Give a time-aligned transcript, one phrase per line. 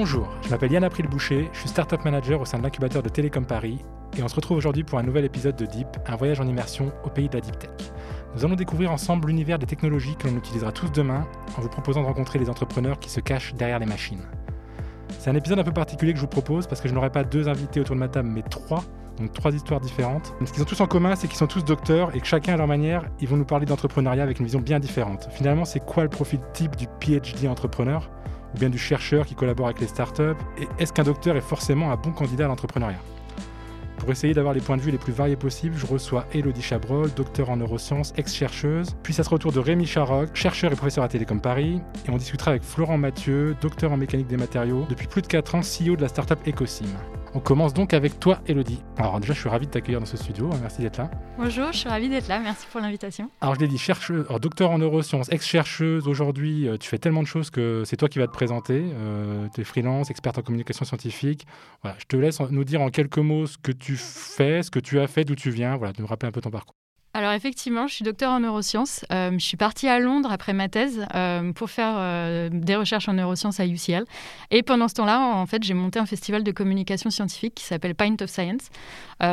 [0.00, 3.10] Bonjour, je m'appelle Yann April Boucher, je suis Startup Manager au sein de l'incubateur de
[3.10, 3.84] Télécom Paris
[4.16, 6.90] et on se retrouve aujourd'hui pour un nouvel épisode de Deep, un voyage en immersion
[7.04, 7.92] au pays de la Deep Tech.
[8.34, 11.26] Nous allons découvrir ensemble l'univers des technologies que l'on utilisera tous demain
[11.58, 14.22] en vous proposant de rencontrer les entrepreneurs qui se cachent derrière les machines.
[15.18, 17.22] C'est un épisode un peu particulier que je vous propose parce que je n'aurai pas
[17.22, 18.82] deux invités autour de ma table mais trois,
[19.18, 20.32] donc trois histoires différentes.
[20.46, 22.56] Ce qu'ils ont tous en commun, c'est qu'ils sont tous docteurs et que chacun à
[22.56, 25.28] leur manière, ils vont nous parler d'entrepreneuriat avec une vision bien différente.
[25.30, 28.08] Finalement, c'est quoi le profil type du PhD entrepreneur?
[28.54, 31.92] Ou bien du chercheur qui collabore avec les startups Et est-ce qu'un docteur est forcément
[31.92, 33.00] un bon candidat à l'entrepreneuriat?
[34.00, 37.12] Pour essayer d'avoir les points de vue les plus variés possibles, je reçois Elodie Chabrol,
[37.14, 38.96] docteur en neurosciences, ex-chercheuse.
[39.02, 41.82] Puis ça sera au tour de Rémi Charoc, chercheur et professeur à Télécom Paris.
[42.06, 45.54] Et on discutera avec Florent Mathieu, docteur en mécanique des matériaux, depuis plus de 4
[45.54, 46.86] ans CEO de la startup Ecosim.
[47.32, 48.82] On commence donc avec toi, Elodie.
[48.96, 50.50] Alors déjà, je suis ravi de t'accueillir dans ce studio.
[50.60, 51.10] Merci d'être là.
[51.38, 52.40] Bonjour, je suis ravi d'être là.
[52.40, 53.30] Merci pour l'invitation.
[53.40, 56.08] Alors je l'ai dit, chercheuse, docteur en neurosciences, ex-chercheuse.
[56.08, 58.82] Aujourd'hui, euh, tu fais tellement de choses que c'est toi qui vas te présenter.
[58.94, 61.46] Euh, tu es freelance, experte en communication scientifique.
[61.82, 64.80] Voilà, je te laisse nous dire en quelques mots ce que tu fais, ce que
[64.80, 65.76] tu as fait, d'où tu viens.
[65.76, 66.74] Voilà, de nous rappeler un peu ton parcours.
[67.12, 69.04] Alors effectivement, je suis docteur en neurosciences.
[69.10, 73.08] Euh, je suis partie à Londres après ma thèse euh, pour faire euh, des recherches
[73.08, 74.04] en neurosciences à UCL.
[74.52, 77.96] Et pendant ce temps-là, en fait, j'ai monté un festival de communication scientifique qui s'appelle
[77.96, 78.70] Pint of Science.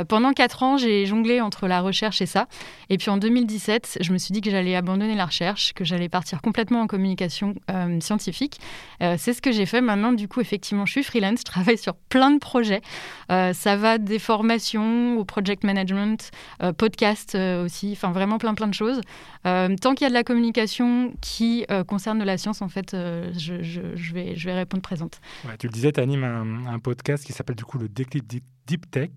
[0.10, 2.48] pendant quatre ans, j'ai jonglé entre la recherche et ça.
[2.90, 6.10] Et puis en 2017, je me suis dit que j'allais abandonner la recherche, que j'allais
[6.10, 7.56] partir complètement en communication
[8.00, 8.60] scientifique.
[9.00, 10.12] C'est ce que j'ai fait maintenant.
[10.12, 11.40] Du coup, effectivement, je suis freelance.
[11.40, 12.82] Je travaille sur plein de projets.
[13.30, 16.32] ça va des formations au project management,
[16.78, 19.02] podcast aussi, enfin vraiment plein plein de choses.
[19.46, 22.94] Euh, tant qu'il y a de la communication qui euh, concerne la science, en fait,
[22.94, 25.20] euh, je, je, vais, je vais répondre présente.
[25.60, 28.26] tu le disais, tu animes un, un, podcast qui s'appelle du coup le Déclic
[28.66, 29.10] Deep Tech.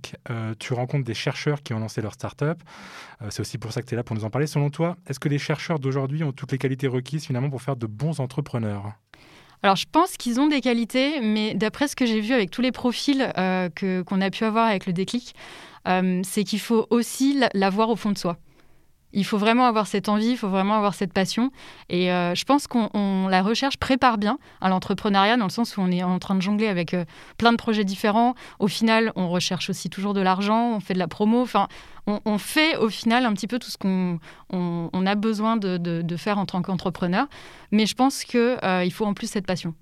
[0.59, 2.63] tu rencontres des chercheurs qui ont lancé leur start-up.
[3.31, 4.47] C'est aussi pour ça que tu es là pour nous en parler.
[4.47, 7.77] Selon toi, est-ce que les chercheurs d'aujourd'hui ont toutes les qualités requises finalement pour faire
[7.77, 8.93] de bons entrepreneurs?
[9.63, 12.63] Alors, je pense qu'ils ont des qualités, mais d'après ce que j'ai vu avec tous
[12.63, 13.31] les profils
[13.75, 15.35] que qu'on a pu avoir avec le déclic,
[15.87, 18.37] c'est qu'il faut aussi l'avoir au fond de soi.
[19.13, 21.51] Il faut vraiment avoir cette envie, il faut vraiment avoir cette passion.
[21.89, 25.81] Et euh, je pense qu'on la recherche prépare bien à l'entrepreneuriat dans le sens où
[25.81, 27.05] on est en train de jongler avec euh,
[27.37, 28.35] plein de projets différents.
[28.61, 31.43] Au final, on recherche aussi toujours de l'argent, on fait de la promo.
[31.43, 31.67] Enfin,
[32.07, 34.19] on, fait au final un petit peu tout ce qu'on
[34.51, 37.27] on, a besoin de, faire en tant qu'entrepreneur.
[37.73, 39.75] Mais je pense qu'il euh, il faut en plus cette passion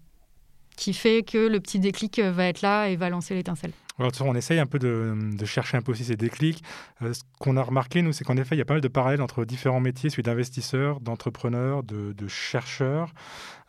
[0.76, 3.72] qui fait que le petit déclic va être là et va lancer l'étincelle.
[3.98, 6.62] Alors, on essaye un peu de, chercher un peu aussi ces déclics.
[7.02, 8.88] Euh, ce qu'on a remarqué, nous, c'est qu'en effet, il y a pas mal de
[8.88, 13.12] parallèles entre différents métiers, celui d'investisseur, d'entrepreneur, de, chercheur.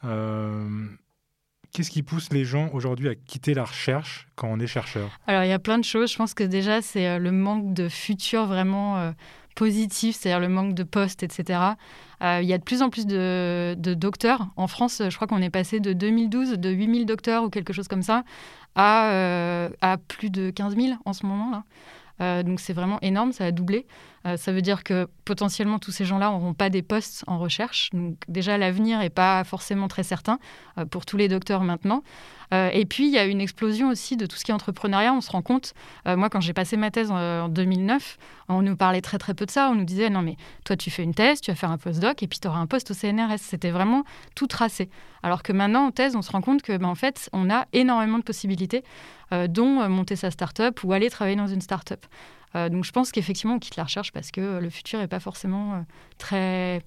[0.04, 0.86] Euh,
[1.74, 5.10] qu'est-ce qui pousse les gens aujourd'hui à quitter la recherche quand on est chercheur?
[5.26, 6.12] Alors, il y a plein de choses.
[6.12, 9.14] Je pense que déjà, c'est euh, le manque de futur vraiment
[9.60, 11.60] positif, c'est-à-dire le manque de postes, etc.
[12.22, 14.48] il y a de plus en plus de, docteurs.
[14.56, 17.90] En France, je crois qu'on est passé de 2012, de 8000 docteurs ou quelque chose
[17.90, 18.24] comme ça,
[18.76, 19.70] à, euh,
[20.08, 21.64] plus de 15 000 en ce moment-là.
[22.22, 23.86] Euh, donc c'est vraiment énorme, ça a doublé.
[24.26, 27.90] Euh, ça veut dire que potentiellement tous ces gens-là n'auront pas des postes en recherche.
[27.94, 30.40] Donc déjà l'avenir n'est pas forcément très certain
[30.78, 32.04] euh, pour tous les docteurs maintenant.
[32.52, 35.14] et puis il y a une explosion aussi de tout ce qui est entrepreneuriat.
[35.14, 35.76] On se rend compte,
[36.06, 39.52] moi quand j'ai passé ma thèse en, 2009, on nous parlait très très peu de
[39.52, 39.70] ça.
[39.70, 42.24] On nous disait non mais toi tu fais une thèse, tu vas faire un postdoc
[42.24, 43.38] et puis tu auras un poste au CNRS.
[43.38, 44.04] C'était vraiment
[44.34, 44.90] tout tracé.
[45.22, 47.68] Alors que maintenant en thèse on se rend compte que ben, en fait on a
[47.72, 48.84] énormément de possibilités,
[49.32, 52.04] dont monter sa start-up ou aller travailler dans une start-up.
[52.56, 55.20] Euh, donc je pense qu'effectivement, on quitte la recherche parce que le futur n'est pas
[55.20, 55.80] forcément euh,
[56.18, 56.84] très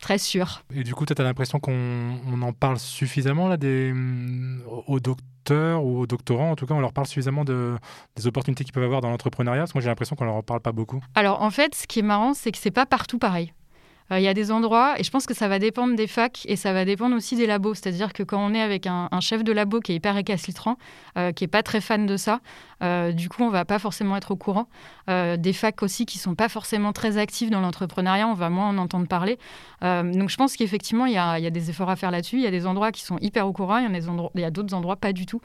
[0.00, 0.62] très sûr.
[0.74, 3.94] Et du coup, tu as l'impression qu'on en parle suffisamment là, des,
[4.86, 7.76] aux docteurs ou aux doctorants, en tout cas, on leur parle suffisamment de,
[8.14, 9.62] des opportunités qu'ils peuvent avoir dans l'entrepreneuriat?
[9.62, 11.00] Parce que moi, j'ai l'impression qu'on leur parle pas beaucoup.
[11.14, 13.52] Alors, en fait, ce qui est marrant, c'est que c'est pas partout pareil.
[14.12, 16.42] Euh, il y a des endroits, et je pense que ça va dépendre des facs
[16.46, 17.74] et ça va dépendre aussi des labos.
[17.74, 20.76] C'est-à-dire que quand on est avec un, chef de labo qui est hyper récalcitrant,
[21.16, 22.40] euh, qui n'est pas très fan de ça,
[22.82, 24.68] euh, du coup, on va pas forcément être au courant.
[25.08, 28.78] des facs aussi qui sont pas forcément très actifs dans l'entrepreneuriat, on va moins en
[28.78, 29.38] entendre parler.
[29.82, 32.36] donc je pense qu'effectivement, il y, a, des efforts à faire là-dessus.
[32.36, 34.96] Il y a des endroits qui sont hyper au courant, il y a d'autres endroits
[34.96, 35.40] pas du tout.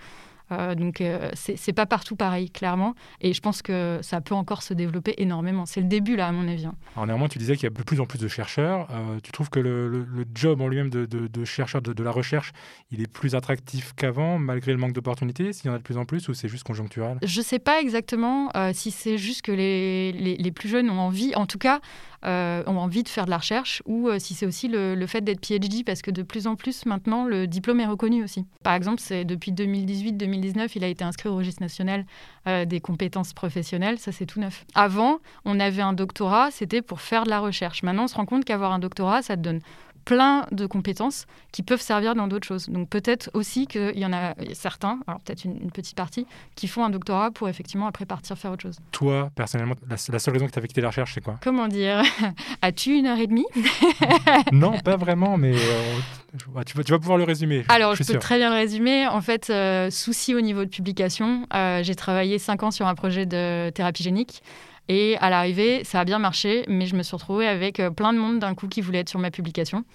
[0.52, 2.96] Euh, donc, euh, c'est pas partout pareil, clairement.
[3.22, 5.66] Et je pense que ça peut encore se développer énormément.
[5.66, 6.66] C'est le début, là, à mon avis.
[6.66, 6.76] Hein.
[6.96, 8.88] Alors, néanmoins, tu disais qu'il y a de plus en plus de chercheurs.
[8.92, 12.52] Euh, tu trouves que le, job en lui-même de, chercheur de, la recherche,
[12.92, 15.98] il est plus attractif qu'avant, malgré le manque d'opportunités, s'il y en a de plus
[15.98, 17.18] en plus, ou c'est juste conjoncturel?
[17.24, 21.34] Je sais pas exactement si c'est juste que les, les, plus jeunes ont envie.
[21.36, 21.80] En tout cas,
[22.26, 25.22] euh, ont envie de faire de la recherche ou euh, si c'est aussi le, fait
[25.22, 28.46] d'être PhD parce que de plus en plus maintenant le diplôme est reconnu aussi.
[28.64, 32.06] Par exemple, c'est depuis 2018-2019, il a été inscrit au registre national
[32.48, 34.66] euh, des compétences professionnelles, ça c'est tout neuf.
[34.76, 37.84] Avant, on avait un doctorat, c'était pour faire de la recherche.
[37.84, 39.62] Maintenant, on se rend compte qu'avoir un doctorat, ça te donne
[40.06, 42.70] plein de compétences qui peuvent servir dans d'autres choses.
[42.70, 46.26] Donc peut-être aussi qu'il y en a certains, alors peut-être une, petite partie,
[46.56, 48.80] qui font un doctorat pour effectivement après partir faire autre chose.
[48.92, 51.38] Toi, personnellement, la, seule raison que tu as fait quitter la recherche, c'est quoi?
[51.42, 52.04] Comment dire?
[52.62, 53.46] As-tu une heure et demie?
[54.52, 56.00] Non, pas vraiment, mais euh,
[56.38, 57.64] tu, vas, tu, vas, pouvoir le résumer.
[57.70, 59.08] Alors, je, peux très bien le résumer.
[59.08, 61.48] En fait, euh, souci au niveau de publication.
[61.54, 64.42] Euh, j'ai travaillé cinq ans sur un projet de thérapie génique.
[64.88, 68.14] Et à l'arrivée, ça a bien marché, mais je me suis retrouvée avec euh, plein
[68.14, 69.86] de monde d'un coup qui voulait être sur ma publication.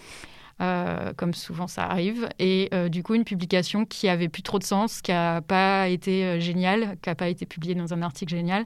[0.62, 2.30] Euh, comme souvent ça arrive.
[2.38, 5.86] Et euh, du coup, une publication qui avait plus trop de sens, qui n'a pas
[5.88, 8.64] été géniale, qui n'a pas été publiée dans un article génial.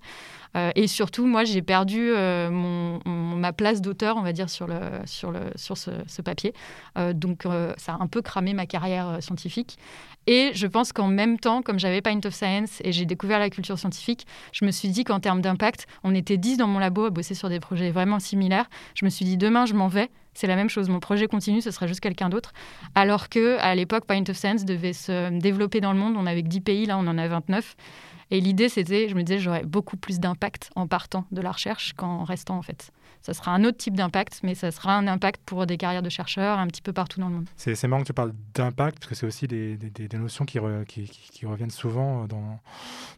[0.77, 4.69] et surtout, moi, j'ai perdu ma place d'auteur, on va dire, sur,
[5.07, 6.55] ce papier.
[7.15, 7.43] donc,
[7.77, 9.77] ça a un peu cramé ma carrière scientifique.
[10.27, 13.51] Et je pense qu'en même temps, comme j'avais Pint of Science et j'ai découvert la
[13.51, 17.07] culture scientifique, je me suis dit qu'en termes d'impact, on était 10 dans mon labo
[17.07, 18.69] à bosser sur des projets vraiment similaires.
[18.95, 20.11] Je me suis dit, demain, je m'en vais.
[20.35, 20.89] C'est la même chose.
[20.89, 22.53] Mon projet continue, ce sera juste quelqu'un d'autre.
[22.95, 26.15] Alors que à l'époque, Pint of Science devait se développer dans le monde.
[26.17, 27.77] On avait que 10 pays, là, on en a 29.
[28.31, 31.95] Et l'idée, c'était, je me disais, j'aurais beaucoup plus d'impact en partant de la recherche
[31.95, 35.41] qu'en restant, en fait ça sera un autre type d'impact, mais ça sera un impact
[35.45, 37.47] pour des carrières de chercheurs un petit peu partout dans le monde.
[37.57, 41.09] C'est marrant que tu parles d'impact, parce que c'est aussi des, des, notions qui, qui,
[41.09, 42.61] qui, reviennent souvent dans,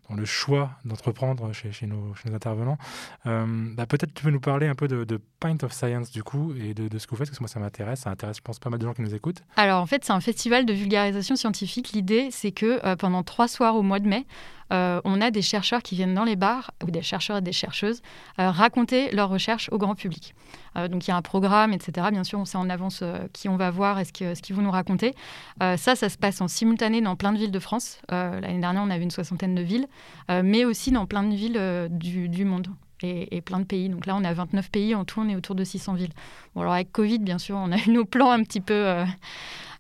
[0.09, 2.79] dans le choix d'entreprendre chez, chez, nos, chez, nos, intervenants.
[3.27, 6.23] Euh, bah, peut-être tu peux nous parler un peu de, de, Pint of Science, du
[6.23, 8.01] coup, et de, ce que vous faites, parce que moi, ça m'intéresse.
[8.01, 9.43] Ça intéresse, je pense, pas mal de gens qui nous écoutent.
[9.57, 11.93] Alors, en fait, c'est un festival de vulgarisation scientifique.
[11.93, 14.27] L'idée, c'est que euh, pendant trois soirs au mois de mai,
[14.73, 17.53] euh, on a des chercheurs qui viennent dans les bars, ou des chercheurs et des
[17.53, 18.03] chercheuses,
[18.39, 20.35] euh, raconter leurs recherches au grand public.
[20.77, 22.09] Euh, donc il y a un programme, etc.
[22.11, 24.71] Bien sûr, on sait en avance qui on va voir et ce qu'ils vont nous
[24.71, 25.15] raconter.
[25.61, 28.01] ça, ça se passe en simultané dans plein de villes de France.
[28.09, 29.87] L'année dernière, on avait une soixantaine de villes,
[30.29, 32.69] mais aussi dans plein de villes du, monde.
[33.03, 33.89] Et, plein de pays.
[33.89, 36.13] Donc là, on a 29 pays, en tout, on est autour de 600 villes.
[36.55, 39.05] Bon, alors avec Covid, bien sûr, on a eu nos plans un petit peu,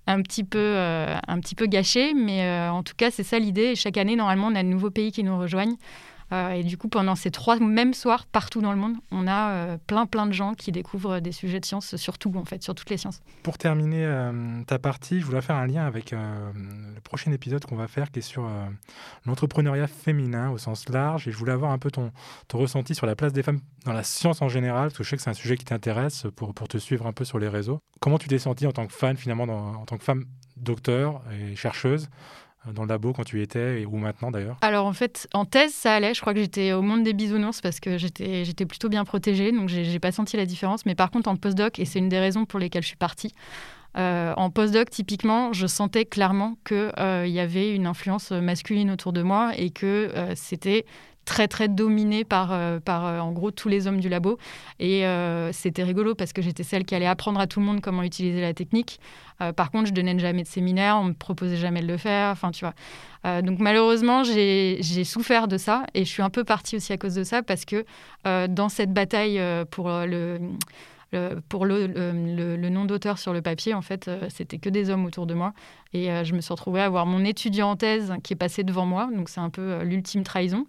[0.06, 2.14] un petit peu, euh, un petit peu gâché.
[2.14, 3.74] Mais euh, en tout cas, c'est ça l'idée.
[3.74, 5.76] Chaque année, normalement, on a de nouveaux pays qui nous rejoignent.
[6.32, 9.50] Euh, et du coup, pendant ces trois mêmes soirs, partout dans le monde, on a
[9.50, 12.62] euh, plein, plein de gens qui découvrent des sujets de science, sur tout, en fait,
[12.62, 13.20] sur toutes les sciences.
[13.42, 17.76] Pour terminer euh, ta partie, je voudrais faire un lien avec le prochain épisode qu'on
[17.76, 18.48] va faire, qui est sur
[19.26, 21.28] l'entrepreneuriat féminin au sens large.
[21.28, 22.12] Et je voulais avoir un peu ton,
[22.52, 25.16] ressenti sur la place des femmes dans la science en général, parce que je sais
[25.16, 27.80] que c'est un sujet qui t'intéresse pour, pour te suivre un peu sur les réseaux.
[28.00, 30.24] Comment tu t'es sentie en tant que fan, finalement, en tant que femme
[30.56, 32.08] docteur et chercheuse
[32.70, 35.94] dans le labo quand tu étais ou maintenant d'ailleurs Alors en fait, en thèse, ça
[35.94, 36.14] allait.
[36.14, 39.52] Je crois que j'étais au monde des bisounours parce que j'étais, j'étais plutôt bien protégée,
[39.52, 40.86] donc j'ai, j'ai pas senti la différence.
[40.86, 43.34] Mais par contre, en postdoc, et c'est une des raisons pour lesquelles je suis partie,
[43.98, 49.12] euh, en postdoc, typiquement, je sentais clairement qu'il euh, y avait une influence masculine autour
[49.12, 50.86] de moi et que euh, c'était
[51.24, 54.38] très très dominé par, euh, par euh, en gros tous les hommes du labo.
[54.78, 57.80] Et euh, c'était rigolo parce que j'étais celle qui allait apprendre à tout le monde
[57.80, 59.00] comment utiliser la technique.
[59.56, 62.30] par contre, je donnais jamais de séminaire, on me proposait jamais de le faire.
[62.30, 63.42] Enfin, tu vois.
[63.42, 67.14] donc malheureusement, j'ai souffert de ça et je suis un peu partie aussi à cause
[67.14, 67.84] de ça parce que
[68.24, 69.40] dans cette bataille
[69.70, 70.38] pour le
[71.48, 75.26] pour le, le, nom d'auteur sur le papier, en fait, c'était que des hommes autour
[75.26, 75.52] de moi.
[75.92, 78.86] Et je me suis retrouvée à avoir mon étudiant en thèse qui est passé devant
[78.86, 79.08] moi.
[79.14, 80.66] Donc, c'est un peu l'ultime trahison.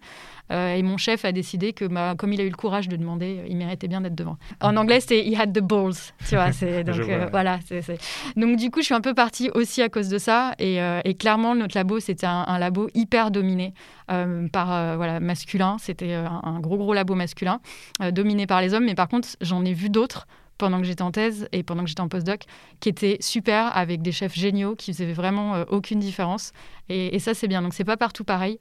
[0.52, 2.96] Euh, et mon chef a décidé que, bah, comme il a eu le courage de
[2.96, 4.36] demander, euh, il méritait bien d'être devant.
[4.60, 5.94] En anglais, c'était he had the balls,
[6.28, 6.50] tu vois.
[6.82, 7.60] donc euh, voilà.
[8.36, 10.52] Donc du coup, je suis un peu partie aussi à cause de ça.
[10.58, 10.78] Et,
[11.18, 13.72] clairement, notre labo, c'était un, labo hyper dominé
[14.06, 15.76] par voilà masculin.
[15.78, 17.60] C'était un, gros gros labo masculin
[18.12, 18.84] dominé par les hommes.
[18.84, 20.26] Mais par contre, j'en ai vu d'autres
[20.58, 22.42] pendant que j'étais en thèse et pendant que j'étais en postdoc,
[22.80, 26.52] qui étaient super avec des chefs géniaux qui faisaient vraiment aucune différence.
[26.88, 27.62] Et, ça, c'est bien.
[27.62, 28.58] Donc, c'est pas partout pareil.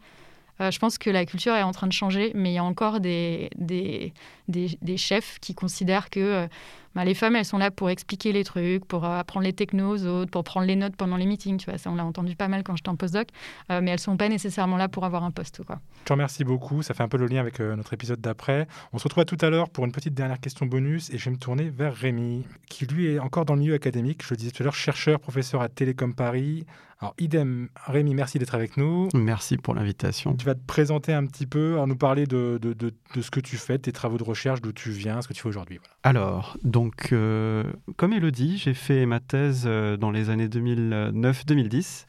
[0.61, 2.63] Euh, je pense que la culture est en train de changer, mais il y a
[2.63, 4.13] encore des, des,
[4.47, 6.47] des, chefs qui considèrent que euh,
[6.95, 9.95] bah, les femmes, elles sont là pour expliquer les trucs, pour euh, apprendre les technos
[9.95, 11.57] aux autres, pour prendre les notes pendant les meetings.
[11.57, 13.27] Tu vois, ça, on l'a entendu pas mal quand j'étais en postdoc,
[13.69, 15.63] mais elles ne sont pas nécessairement là pour avoir un poste.
[15.63, 15.79] Quoi.
[15.99, 16.81] Je te remercie beaucoup.
[16.83, 18.67] Ça fait un peu le lien avec notre épisode d'après.
[18.91, 21.31] On se retrouve tout à l'heure pour une petite dernière question bonus et je vais
[21.31, 24.23] me tourner vers Rémi, qui lui est encore dans le milieu académique.
[24.23, 26.65] Je le disais tout à l'heure, chercheur, professeur à Télécom Paris.
[27.03, 29.09] Alors, idem, Rémi, merci d'être avec nous.
[29.13, 30.35] Merci pour l'invitation.
[30.35, 33.41] Tu vas te présenter un petit peu, en nous parler de, de, de, ce que
[33.41, 35.81] tu fais, tes travaux de recherche, d'où tu viens, ce que tu fais aujourd'hui.
[36.03, 37.63] Alors, donc, euh,
[37.97, 42.05] comme Elodie, j'ai fait ma thèse euh, dans les années 2009-2010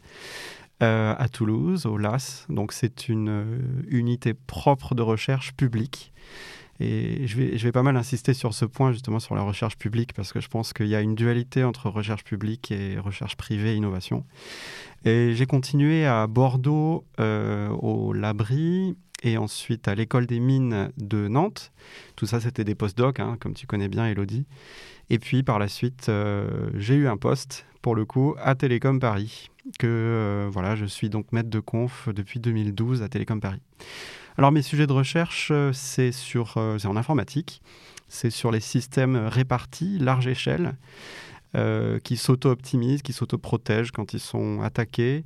[0.83, 2.47] euh, à Toulouse, au LAS.
[2.49, 6.13] Donc, c'est une unité propre de recherche publique.
[6.81, 10.33] Et je vais, pas mal insister sur ce point, justement, sur la recherche publique, parce
[10.33, 14.25] que je pense qu'il y a une dualité entre recherche publique et recherche privée innovation.
[15.05, 21.29] Et j'ai continué à Bordeaux, euh, au Labri, et ensuite à l'école des mines de
[21.29, 21.73] Nantes.
[22.17, 24.45] Tout ça, c'était des post-docs, hein, comme tu connais bien, Elodie.
[25.11, 26.11] Et puis par la suite,
[26.75, 31.33] j'ai eu un poste, pour le coup, à Télécom Paris, que voilà, je suis donc
[31.33, 33.61] maître de conf depuis 2012 à Télécom Paris.
[34.37, 37.63] Alors mes sujets de recherche, c'est sur, c'est en informatique,
[38.09, 40.77] c'est sur les systèmes répartis, large échelle.
[41.57, 45.25] Euh, qui s'auto-optimisent, qui s'auto-protègent quand ils sont attaqués,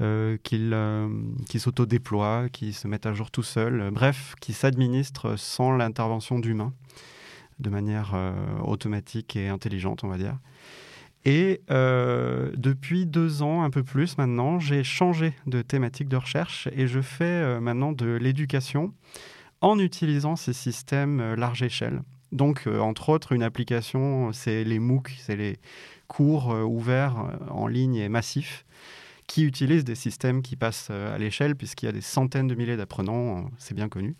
[0.00, 1.08] euh, euh,
[1.46, 6.72] qui s'auto-déploient, qui se mettent à jour tout seuls, bref, qui s'administrent sans l'intervention d'humains,
[7.58, 8.16] de manière
[8.64, 10.38] automatique et intelligente, on va dire.
[11.30, 16.86] Et depuis deux ans, un peu plus maintenant, j'ai changé de thématique de recherche et
[16.86, 18.94] je fais maintenant de l'éducation
[19.60, 22.00] en utilisant ces systèmes large échelle.
[22.32, 25.58] Donc, euh, entre autres, une application, c'est les MOOC, c'est les
[26.08, 28.64] cours euh, ouverts euh, en ligne et massifs
[29.26, 32.78] qui utilisent des systèmes qui passent à l'échelle, puisqu'il y a des centaines de milliers
[32.78, 34.16] d'apprenants, c'est bien connu.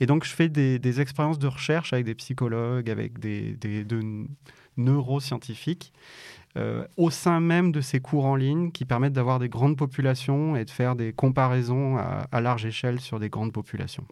[0.00, 3.58] Et donc, je fais des, expériences de recherche avec des psychologues, avec des,
[4.78, 5.92] neuroscientifiques,
[6.96, 10.64] au sein même de ces cours en ligne qui permettent d'avoir des grandes populations et
[10.64, 14.06] de faire des comparaisons à large échelle sur des grandes populations.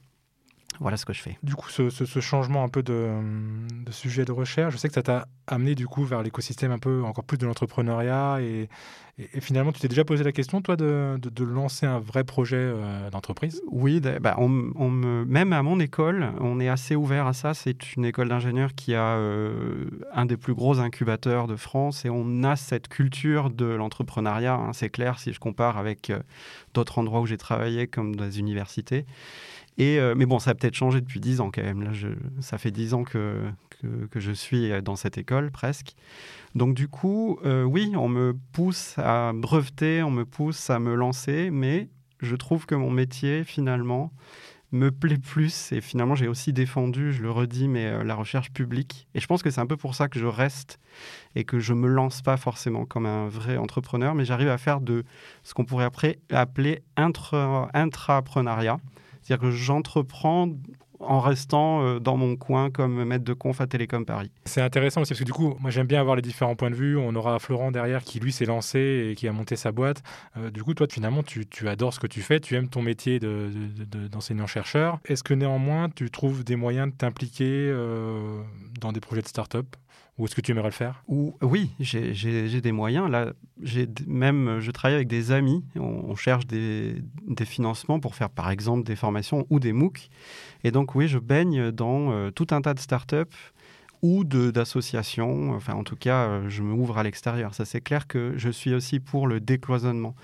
[0.81, 1.39] Voilà ce que je fais.
[1.43, 3.11] Du coup, ce, changement un peu de,
[3.91, 7.03] sujet de recherche, je sais que ça t'a amené du coup vers l'écosystème un peu
[7.05, 8.69] encore plus de l'entrepreneuriat et,
[9.41, 13.63] finalement, tu t'es déjà posé la question, toi, de, lancer un vrai projet euh, d'entreprise?
[13.67, 17.55] Oui, bah, on, me, même à mon école, on est assez ouvert à ça.
[17.55, 22.11] C'est une école d'ingénieurs qui a euh, un des plus gros incubateurs de France et
[22.11, 24.55] on a cette culture de l'entrepreneuriat.
[24.55, 26.19] Hein, c'est clair si je compare avec euh,
[26.75, 29.07] d'autres endroits où j'ai travaillé, comme dans les universités.
[29.79, 31.83] Et, euh, mais bon, ça a peut-être changé depuis dix ans quand même.
[31.83, 31.91] Là,
[32.41, 33.43] ça fait dix ans que,
[34.15, 35.95] je suis dans cette école, presque.
[36.55, 40.95] Donc du coup, euh, oui, on me pousse à breveter, on me pousse à me
[40.95, 41.89] lancer, mais
[42.21, 44.13] je trouve que mon métier, finalement,
[44.73, 45.73] me plaît plus.
[45.73, 49.07] Et finalement, j'ai aussi défendu, je le redis, mais euh, la recherche publique.
[49.15, 50.79] Et je pense que c'est un peu pour ça que je reste
[51.35, 54.81] et que je me lance pas forcément comme un vrai entrepreneur, mais j'arrive à faire
[54.81, 55.05] de
[55.43, 58.79] ce qu'on pourrait après appeler intra intrapreneuriat.
[59.27, 60.49] C'est-à-dire que j'entreprends
[61.01, 64.31] en restant euh, dans mon coin comme maître de conf à Télécom Paris.
[64.45, 66.77] C'est intéressant aussi parce que du coup, moi j'aime bien avoir les différents points de
[66.77, 66.97] vue.
[66.97, 70.03] On aura Florent derrière qui lui s'est lancé et qui a monté sa boîte.
[70.37, 73.19] Euh, du coup, toi finalement, tu, adores ce que tu fais, tu aimes ton métier
[73.19, 75.01] d'enseignant-chercheur.
[75.05, 78.41] Est-ce que néanmoins, tu trouves des moyens de t'impliquer euh,
[78.81, 79.75] dans des projets de start-up?
[80.19, 81.03] Ou est-ce que tu aimerais le faire?
[81.09, 83.11] Ou, Oui, j'ai des moyens.
[83.11, 83.33] Là,
[84.07, 85.63] même, je travaille avec des amis.
[85.77, 87.03] On, cherche des,
[87.45, 90.09] financements pour faire, par exemple, des formations ou des MOOC.
[90.65, 93.25] Et donc, oui, je baigne dans euh, tout un tas de startups
[94.01, 95.53] ou d'associations.
[95.53, 97.55] Enfin, en tout cas, euh, je me ouvre à l'extérieur.
[97.55, 100.15] Ça, c'est clair que je suis aussi pour le décloisonnement.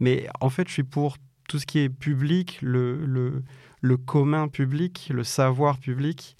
[0.00, 3.42] Mais en fait, je suis pour tout ce qui est public, le
[4.06, 6.36] commun public, le savoir public.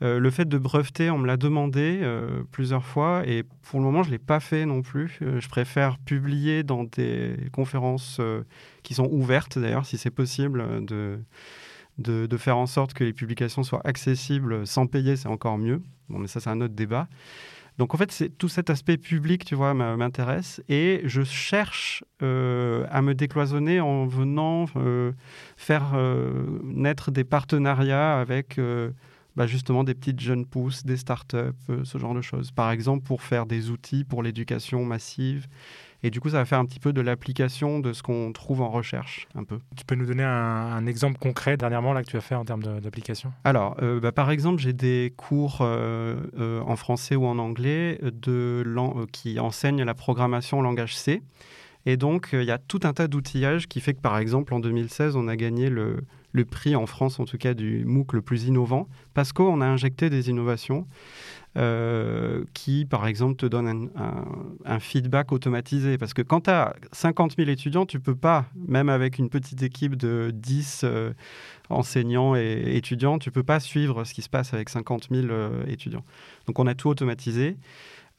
[0.00, 3.84] Euh, le fait de breveter, on me l'a demandé euh, plusieurs fois et pour le
[3.84, 5.18] moment, je ne l'ai pas fait non plus.
[5.22, 8.20] Euh, je préfère publier dans des conférences
[8.82, 11.18] qui sont ouvertes, d'ailleurs, si c'est possible, de,
[11.98, 15.82] de, faire en sorte que les publications soient accessibles sans payer, c'est encore mieux.
[16.08, 17.08] Bon, mais ça, c'est un autre débat.
[17.78, 23.02] Donc en fait, c'est tout cet aspect public, tu vois, m'intéresse et je cherche à
[23.02, 24.66] me décloisonner en venant
[25.56, 25.96] faire
[26.64, 28.58] naître des partenariats avec
[29.38, 31.36] bah, justement des petites jeunes pousses, des startups,
[31.70, 32.50] euh, ce genre de choses.
[32.50, 35.46] Par exemple, pour faire des outils pour l'éducation massive.
[36.02, 38.62] Et du coup, ça va faire un petit peu de l'application de ce qu'on trouve
[38.62, 39.60] en recherche, un peu.
[39.76, 42.64] Tu peux nous donner un, exemple concret dernièrement là que tu as fait en termes
[42.80, 43.32] d'application?
[43.44, 48.64] Alors, euh, bah, par exemple, j'ai des cours euh, en français ou en anglais de,
[49.12, 51.22] qui enseignent la programmation en langage C.
[51.86, 54.58] Et donc, il y a tout un tas d'outillages qui fait que, par exemple, en
[54.58, 56.00] 2016, on a gagné le,
[56.32, 59.66] le prix en France, en tout cas, du MOOC le plus innovant, parce qu'on a
[59.66, 60.86] injecté des innovations
[61.56, 63.90] euh, qui, par exemple, te donnent
[64.64, 65.98] un, feedback automatisé.
[65.98, 69.62] Parce que quand tu as 50 000 étudiants, tu peux pas, même avec une petite
[69.62, 71.12] équipe de 10 euh,
[71.70, 75.64] enseignants et étudiants, tu peux pas suivre ce qui se passe avec 50 000 euh,
[75.66, 76.04] étudiants.
[76.46, 77.56] Donc, on a tout automatisé.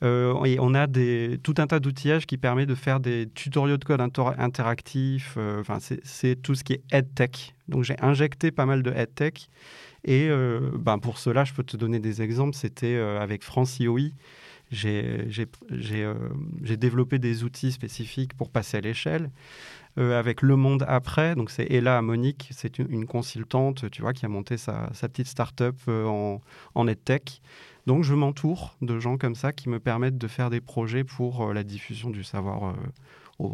[0.01, 4.01] Euh, on a tout un tas d'outillages qui permet de faire des tutoriaux de code
[4.01, 5.35] interactifs.
[5.37, 5.63] Euh,
[6.03, 7.55] c'est tout ce qui est EdTech.
[7.67, 9.49] Donc, j'ai injecté pas mal de EdTech.
[10.05, 12.55] Et euh, ben pour cela, je peux te donner des exemples.
[12.55, 14.11] C'était avec France IOI.
[14.71, 15.47] J'ai
[16.77, 19.31] développé des outils spécifiques pour passer à l'échelle.
[19.97, 24.29] avec Le Monde Après, donc c'est Ella Monique, c'est une, consultante, tu vois, qui a
[24.29, 26.39] monté sa, sa petite start-up en,
[26.75, 27.41] en EdTech.
[27.85, 31.41] Donc je m'entoure de gens comme ça qui me permettent de faire des projets pour
[31.41, 32.73] euh, la diffusion du savoir
[33.39, 33.45] euh,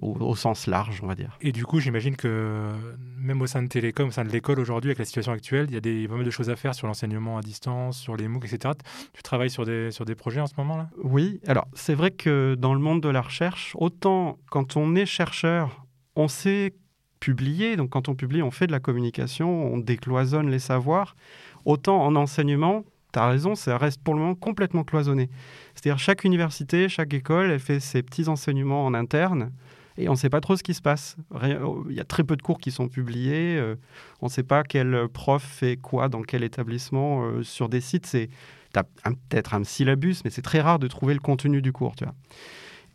[0.00, 1.38] au, sens large, on va dire.
[1.40, 2.70] Et du coup, j'imagine que
[3.18, 5.74] même au sein de Télécom, au sein de l'école aujourd'hui, avec la situation actuelle, il
[5.74, 8.26] y a des, pas mal de choses à faire sur l'enseignement à distance, sur les
[8.26, 8.74] MOOC, etc.
[9.12, 10.88] Tu travailles sur des, sur des projets en ce moment-là?
[11.02, 15.06] Oui, alors c'est vrai que dans le monde de la recherche, autant quand on est
[15.06, 15.84] chercheur,
[16.16, 16.74] on sait
[17.20, 21.16] publier, donc quand on publie, on fait de la communication, on décloisonne les savoirs,
[21.64, 25.30] autant en enseignement, tu raison, ça reste pour le moment complètement cloisonné.
[25.74, 29.50] C'est-à-dire chaque université, chaque école, elle fait ses petits enseignements en interne
[29.96, 31.16] et on ne sait pas trop ce qui se passe.
[31.42, 33.56] Il y a très peu de cours qui sont publiés.
[33.56, 33.76] Euh,
[34.20, 37.24] on ne sait pas quel prof fait quoi dans quel établissement.
[37.24, 38.28] Euh, sur des sites, c'est
[38.72, 41.94] peut-être un syllabus, mais c'est très rare de trouver le contenu du cours.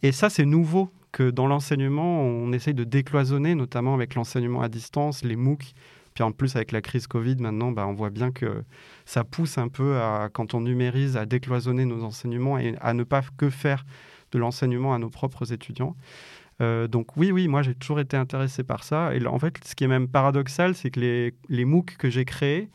[0.03, 4.67] Et ça, c'est nouveau que dans l'enseignement, on essaye de décloisonner, notamment avec l'enseignement à
[4.67, 5.73] distance, les MOOC.
[6.21, 8.63] En plus, avec la crise Covid, maintenant, bah, on voit bien que
[9.05, 13.03] ça pousse un peu, à, quand on numérise, à décloisonner nos enseignements et à ne
[13.03, 13.85] pas que faire
[14.31, 15.95] de l'enseignement à nos propres étudiants.
[16.61, 19.15] Euh, donc oui, oui, moi j'ai toujours été intéressé par ça.
[19.15, 22.25] Et en fait, ce qui est même paradoxal, c'est que les, les MOOC que j'ai
[22.25, 22.69] créés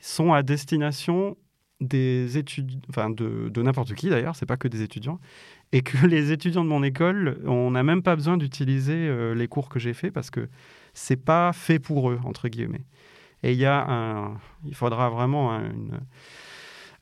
[0.00, 1.36] sont à destination
[1.80, 5.18] des de n'importe qui d'ailleurs, c'est pas que des étudiants,
[5.72, 9.48] et que les étudiants de mon école, on n'a même pas besoin d'utiliser euh, les
[9.48, 10.48] cours que j'ai faits parce que
[11.00, 12.84] c'est pas fait pour eux entre guillemets.
[13.42, 15.58] Et il y a un, il faudra vraiment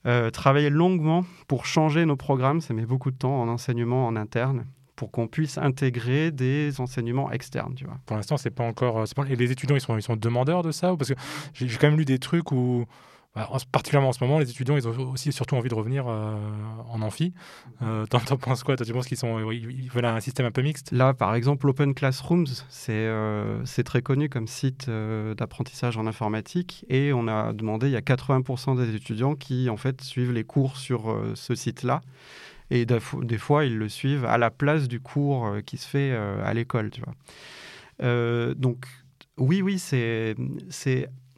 [0.07, 2.61] euh, travailler longuement pour changer nos programmes.
[2.61, 7.33] Ça met beaucoup de temps en enseignement en interne pour qu'on puisse intégrer des enseignements
[7.33, 7.75] externes.
[7.75, 7.99] Tu vois.
[8.07, 9.05] Pour l'instant, c'est pas encore.
[9.29, 11.19] Et les étudiants, ils sont, ils sont demandeurs de ça Parce que
[11.53, 12.87] j'ai quand même lu des trucs où.
[13.35, 16.35] Bah, particulièrement en ce moment, les étudiants, ils ont aussi surtout envie de revenir euh,
[16.89, 17.35] en amphi.
[17.83, 20.91] Euh, T'en penses quoi Tu penses qu'ils sont, ils veulent un système un peu mixte?
[20.93, 26.85] Là, par exemple, Open Classrooms, c'est euh, très connu comme site euh, d'apprentissage en informatique,
[26.89, 30.45] et on a demandé, il y a 80% des étudiants qui en fait suivent les
[30.45, 32.01] cours sur ce site-là.
[32.71, 36.11] Et des fois, ils le suivent à la place du cours euh, qui se fait
[36.13, 37.15] euh, à l'école, tu vois.
[38.03, 38.87] Euh, donc,
[39.39, 40.37] oui, oui, c'est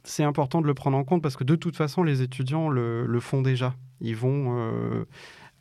[0.03, 3.05] c'est important de le prendre en compte parce que de toute façon, les étudiants le,
[3.05, 3.75] le font déjà.
[3.99, 5.05] Ils vont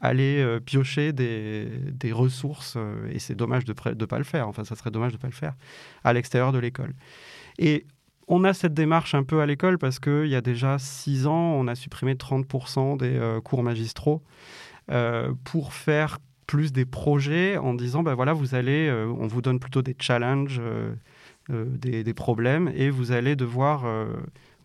[0.01, 2.79] aller piocher des, des ressources
[3.13, 4.49] et c'est dommage de ne pas le faire.
[4.49, 5.55] Enfin, ça serait dommage de ne pas le faire
[6.05, 6.95] à l'extérieur de l'école.
[7.59, 7.85] Et
[8.29, 11.53] on a cette démarche un peu à l'école parce qu'il y a déjà six ans,
[11.55, 14.23] on a supprimé 30% des cours magistraux.
[14.91, 19.41] Euh, pour faire plus des projets en disant, ben voilà, vous allez, euh, on vous
[19.41, 20.93] donne plutôt des challenges, euh,
[21.49, 23.85] des, des, problèmes, et vous allez devoir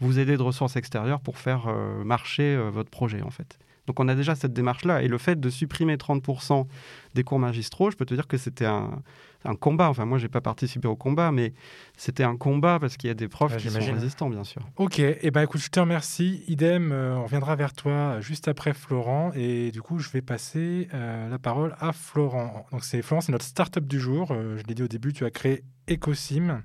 [0.01, 1.67] vous aider de ressources extérieures pour faire
[2.03, 3.57] marcher votre projet, en fait.
[3.87, 5.03] Donc on a déjà cette démarche-là.
[5.03, 6.65] Et le fait de supprimer 30%
[7.13, 9.01] des cours magistraux, je peux te dire que c'était un,
[9.45, 9.89] un combat.
[9.89, 11.53] Enfin, moi, j'ai pas participé au combat, mais
[11.95, 14.61] c'était un combat parce qu'il y a des profs qui sont résistants, bien sûr.
[14.77, 16.43] Ok, et eh ben écoute, je te remercie.
[16.47, 20.87] Idem, euh, on reviendra vers toi juste après Florent, et du coup, je vais passer
[20.93, 22.65] euh, la parole à Florent.
[22.71, 24.31] Donc, c'est Florent, c'est notre start-up du jour.
[24.31, 26.61] Euh, je l'ai dit au début, tu as créé Ecosim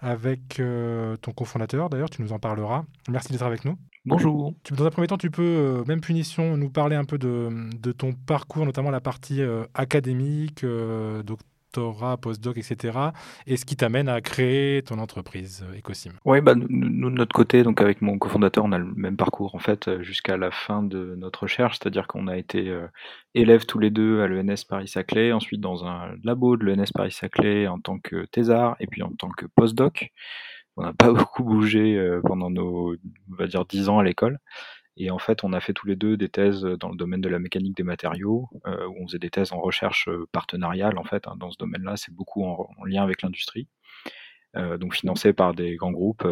[0.00, 0.62] avec
[1.20, 1.90] ton cofondateur.
[1.90, 2.84] D'ailleurs, tu nous en parleras.
[3.08, 3.76] Merci d'être avec nous.
[4.06, 4.54] Bonjour.
[4.70, 8.12] Dans un premier temps, tu peux, même punition, nous parler un peu de, de ton
[8.12, 9.40] parcours, notamment la partie
[9.74, 11.40] académique, donc
[11.72, 12.98] doctorat, postdoc, etc.
[13.46, 16.12] Et ce qui t'amène à créer ton entreprise euh, Ecosim.
[16.24, 19.54] Oui, bah, nous, de notre côté, donc avec mon cofondateur, on a le même parcours
[19.54, 22.86] en fait euh, jusqu'à la fin de notre recherche, c'est-à-dire qu'on a été euh,
[23.34, 27.78] élèves tous les deux à l'ENS Paris-Saclay, ensuite dans un labo de l'ENS Paris-Saclay en
[27.78, 30.10] tant que thésard et puis en tant que postdoc.
[30.80, 34.38] On n'a pas beaucoup bougé pendant nos, on va dire, dix ans à l'école.
[34.96, 37.28] Et en fait, on a fait tous les deux des thèses dans le domaine de
[37.30, 41.04] la mécanique des matériaux, euh, où on faisait des thèses en recherche euh, partenariale, en
[41.04, 43.66] fait, hein, dans ce domaine-là, c'est beaucoup en, lien avec l'industrie.
[44.56, 46.26] Euh, donc financé par des grands groupes,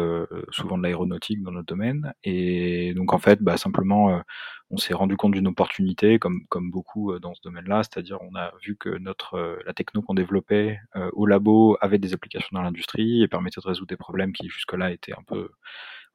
[0.51, 2.13] souvent de l'aéronautique dans notre domaine.
[2.23, 4.21] Et donc en fait, bah, simplement,
[4.69, 8.51] on s'est rendu compte d'une opportunité, comme, comme beaucoup dans ce domaine-là, c'est-à-dire on a
[8.61, 10.79] vu que notre, la techno qu'on développait
[11.13, 14.91] au labo avait des applications dans l'industrie et permettait de résoudre des problèmes qui jusque-là
[14.91, 15.49] étaient un peu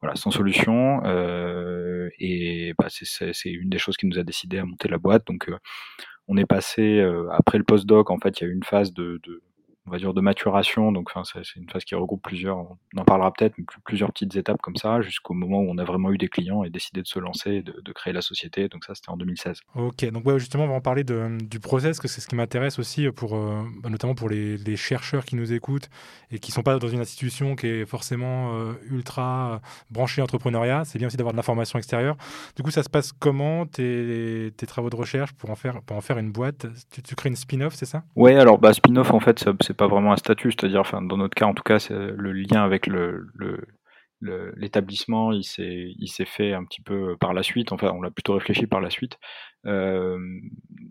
[0.05, 1.03] voilà, sans solution.
[1.07, 5.27] Euh, et bah, c'est une des choses qui nous a décidé à monter la boîte.
[5.27, 5.57] Donc, euh,
[6.29, 8.11] on est passé euh, après le postdoc.
[8.11, 9.43] En fait, il y a eu une phase de, de
[9.87, 10.93] on va dire de maturation.
[10.93, 14.35] Donc, enfin, c'est une phase qui regroupe plusieurs, on en parlera peut-être, mais plusieurs petites
[14.37, 17.07] étapes comme ça, jusqu'au moment où on a vraiment eu des clients et décidé de
[17.07, 18.69] se lancer, de, de créer la société.
[18.69, 19.61] Donc ça, c'était en 2016.
[19.75, 22.37] Ok, donc ouais, justement, on va en parler de, du process, que c'est ce qui
[22.37, 25.89] m'intéresse aussi, pour, euh, bah, notamment pour les, les, chercheurs qui nous écoutent
[26.31, 30.85] et qui ne sont pas dans une institution qui est forcément euh, ultra branchée entrepreneuriat.
[30.85, 32.17] C'est bien aussi d'avoir de l'information extérieure.
[32.57, 35.97] Du coup, ça se passe comment tes, tes travaux de recherche pour en faire, pour
[35.97, 36.67] en faire une boîte?
[36.91, 38.03] Tu, tu crées une spin-off, c'est ça?
[38.17, 41.35] Ouais, alors bah, spin-off, en fait, c'est pas vraiment un statut, c'est-à-dire, enfin, dans notre
[41.35, 43.27] cas, en tout cas, c'est le lien avec le,
[44.57, 47.73] l'établissement, il s'est, fait un petit peu par la suite.
[47.73, 49.19] Enfin, on l'a plutôt réfléchi par la suite.
[49.67, 50.19] Euh,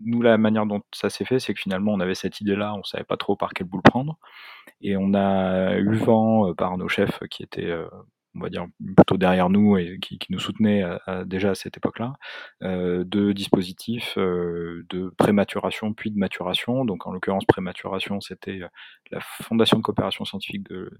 [0.04, 2.82] nous, la manière dont ça s'est fait, c'est que finalement, on avait cette idée-là, on
[2.84, 4.18] savait pas trop par quel bout le prendre.
[4.80, 7.72] Et on a eu vent par nos chefs qui étaient
[8.34, 8.66] on va dire
[8.96, 10.84] plutôt derrière nous et qui, nous soutenaient
[11.26, 12.14] déjà à cette époque-là,
[12.62, 16.84] euh, de dispositifs euh, de prématuration puis de maturation.
[16.84, 18.68] Donc en l'occurrence prématuration, c'était euh,
[19.10, 20.90] la Fondation de coopération scientifique de,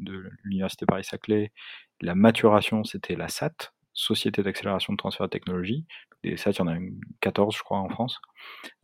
[0.44, 1.52] l'Université Paris-Saclay.
[2.00, 5.86] La maturation, c'était la SAT, Société d'accélération de transfert de technologie.
[6.24, 6.76] Et SAT, il y en a
[7.20, 8.20] 14, je crois, en France.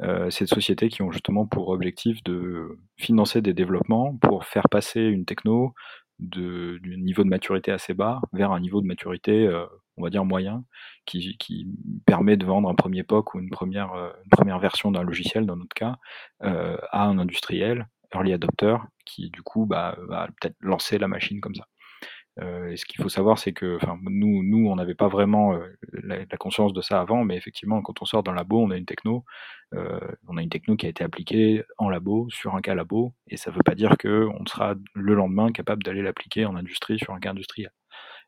[0.02, 4.68] Euh, c'est des sociétés qui ont justement pour objectif de financer des développements pour faire
[4.68, 5.74] passer une techno
[6.20, 10.10] de, du niveau de maturité assez bas vers un niveau de maturité, euh, on va
[10.10, 10.64] dire moyen,
[11.06, 11.66] qui, qui,
[12.06, 15.56] permet de vendre un premier POC ou une première, euh, première version d'un logiciel, dans
[15.56, 15.96] notre cas,
[16.42, 21.40] euh, à un industriel, early adopter, qui du coup bah, va peut-être lancer la machine
[21.40, 21.66] comme ça.
[22.38, 25.66] Euh, et ce qu'il faut savoir, c'est que nous, nous, on n'avait pas vraiment euh,
[25.92, 28.86] la, conscience de ça avant, mais effectivement, quand on sort d'un labo, on a une
[28.86, 29.24] techno.
[29.74, 33.14] Euh, on a une techno qui a été appliquée en labo, sur un cas labo,
[33.28, 36.98] et ça ne veut pas dire qu'on sera le lendemain capable d'aller l'appliquer en industrie
[36.98, 37.70] sur un cas industriel.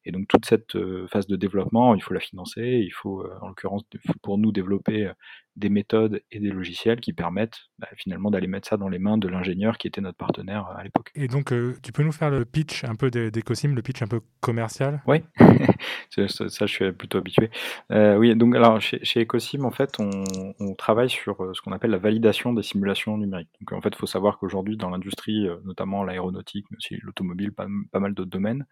[0.05, 0.77] Et donc toute cette
[1.09, 3.85] phase de développement, il faut la financer, il faut en l'occurrence
[4.23, 5.13] pour nous développer
[5.57, 9.19] des méthodes et des logiciels qui permettent bah, finalement d'aller mettre ça dans les mains
[9.19, 11.11] de l'ingénieur qui était notre partenaire à l'époque.
[11.15, 14.21] Et donc tu peux nous faire le pitch un peu d'Ecosim, le pitch un peu
[14.41, 15.03] commercial?
[15.07, 15.23] Oui,
[16.11, 17.51] ça, je suis plutôt habitué.
[17.91, 20.25] oui, donc alors chez, chez Ecosim en fait on,
[20.59, 23.51] on travaille sur ce qu'on appelle la validation des simulations numériques.
[23.61, 27.67] Donc en fait il faut savoir qu'aujourd'hui dans l'industrie, notamment l'aéronautique, mais aussi l'automobile, pas,
[27.91, 28.67] pas, mal d'autres domaines,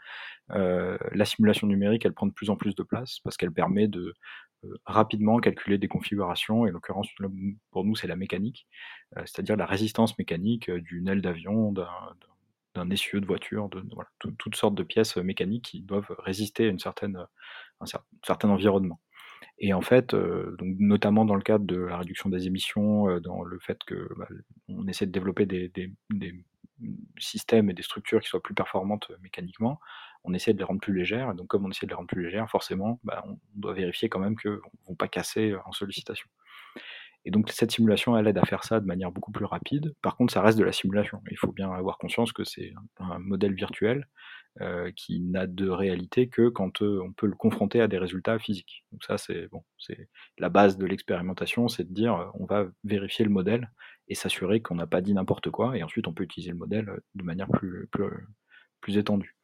[0.49, 4.01] la simulation numérique, elle prend de plus en plus de place parce qu'elle permet de
[4.01, 4.15] euh,
[4.85, 7.09] rapidement calculer des configurations, et en l'occurrence,
[7.71, 8.67] pour nous, c'est la mécanique,
[9.17, 11.73] euh, c'est-à-dire la résistance mécanique euh, d'une aile d'avion,
[12.75, 13.83] d'un essieu de voiture, de,
[14.39, 17.19] toutes sortes de pièces mécaniques qui doivent résister à une certaine,
[17.81, 17.87] un
[18.25, 19.01] certain environnement.
[19.59, 23.59] Et en fait, donc, notamment dans le cadre de la réduction des émissions, dans le
[23.59, 24.29] fait que bah,
[24.69, 25.93] on essaie de développer des,
[27.19, 29.81] systèmes et des structures qui soient plus performantes mécaniquement,
[30.25, 31.31] on essaie de les rendre plus légères.
[31.31, 34.09] Et donc, comme on essaie de les rendre plus légères, forcément, bah, on doit vérifier
[34.09, 36.29] quand même qu'elles ne vont pas casser en sollicitation.
[37.25, 39.95] Et donc, cette simulation, elle aide à faire ça de manière beaucoup plus rapide.
[40.03, 41.23] Par contre, ça reste de la simulation.
[41.31, 44.07] Il faut bien avoir conscience que c'est un modèle virtuel
[44.61, 48.37] euh, qui n'a de réalité que quand euh, on peut le confronter à des résultats
[48.41, 48.85] physiques.
[48.91, 50.09] Donc ça, c'est bon, c'est
[50.39, 53.71] la base de l'expérimentation, c'est de dire, euh, on va vérifier le modèle
[54.09, 56.91] et s'assurer qu'on n'a pas dit n'importe quoi, et ensuite on peut utiliser le modèle
[57.15, 58.11] de manière plus, plus,
[58.81, 59.37] plus étendue.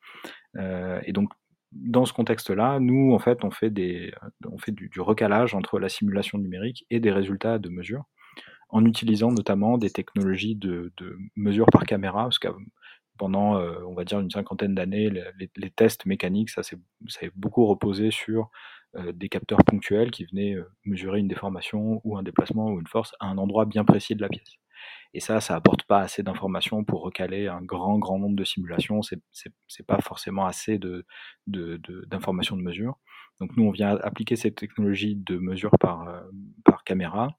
[0.56, 1.30] et donc,
[1.70, 4.12] dans ce contexte-là, nous, en fait, on fait, des,
[4.44, 8.04] on fait du, recalage entre la simulation numérique et des résultats de mesure,
[8.70, 12.48] en utilisant notamment des technologies de, de mesure par caméra, parce que
[13.16, 16.78] pendant, euh, on va dire, une cinquantaine d'années, les, tests mécaniques, ça s'est
[17.34, 18.50] beaucoup reposé sur
[18.96, 22.86] euh, des capteurs ponctuels qui venaient euh, mesurer une déformation ou un déplacement ou une
[22.86, 24.54] force à un endroit bien précis de la pièce.
[25.14, 29.00] Et ça, ça apporte pas assez d'informations pour recaler un grand, grand nombre de simulations.
[29.02, 29.20] C'est,
[29.86, 31.06] pas forcément assez de,
[31.46, 32.98] d'informations de, mesure.
[33.40, 36.06] Donc nous, on vient appliquer cette technologie de mesure par,
[36.64, 37.38] par caméra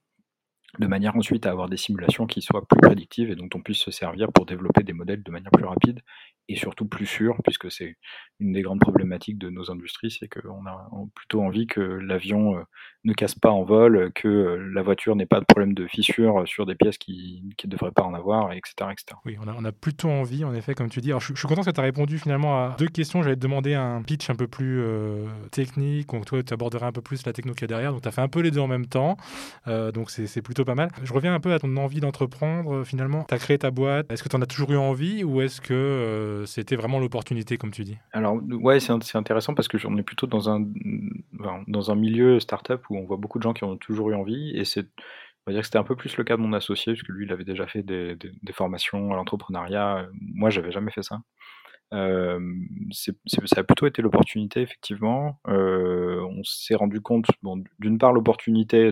[0.80, 3.80] de manière ensuite à avoir des simulations qui soient plus prédictives et dont on puisse
[3.80, 6.02] se servir pour développer des modèles de manière plus rapide
[6.50, 7.98] et surtout plus sûre, puisque c'est
[8.40, 12.62] une des grandes problématiques de nos industries, c'est qu'on a plutôt envie que l'avion euh,
[13.04, 16.48] ne casse pas en vol, que euh, la voiture n'ait pas de problème de fissure
[16.48, 18.72] sur des pièces qui ne devraient pas en avoir, etc.
[18.92, 19.18] etc.
[19.26, 21.10] Oui, on a, on a, plutôt envie, en effet, comme tu dis.
[21.10, 23.22] Alors, je, suis content que tu as répondu finalement à deux questions.
[23.24, 26.92] J'allais te demander un pitch un peu plus euh, technique, donc toi, tu aborderais un
[26.94, 28.52] peu plus la techno qu'il y a derrière, donc tu as fait un peu les
[28.52, 29.18] deux en même temps,
[29.66, 30.90] donc c'est plutôt pas mal.
[31.04, 33.26] Je reviens un peu à ton envie d'entreprendre, finalement.
[33.28, 35.60] Tu as créé ta boîte, est-ce que tu en as toujours eu envie ou est-ce
[35.62, 37.98] que c'était vraiment l'opportunité, comme tu dis?
[38.12, 40.64] Alors, ouais, c'est intéressant parce que on est plutôt dans un,
[41.68, 44.52] dans un milieu startup où on voit beaucoup de gens qui ont toujours eu envie.
[44.56, 46.94] Et c'est, on va dire que c'était un peu plus le cas de mon associé,
[46.94, 50.08] parce que lui, il avait déjà fait des, des formations à l'entrepreneuriat.
[50.34, 51.20] Moi, j'avais jamais fait ça
[51.92, 55.40] ça a plutôt été l'opportunité, effectivement.
[55.46, 57.26] on s'est rendu compte,
[57.80, 58.92] d'une part, l'opportunité